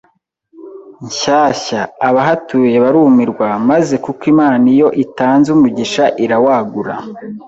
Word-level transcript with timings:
nshyashya, 1.05 1.81
abahatuye 2.07 2.75
barumirwa, 2.83 3.47
Maze 3.69 3.93
kuko 4.03 4.21
Imana 4.33 4.63
iyo 4.75 4.87
itanze 5.03 5.47
umugisha 5.55 6.03
irawagura, 6.23 6.95